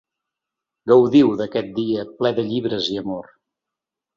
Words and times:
Gaudiu 0.91 1.29
d’aquest 1.41 1.69
dia 1.77 2.07
ple 2.23 2.35
de 2.41 2.49
llibres 2.49 2.91
i 2.97 3.01
amor. 3.03 3.33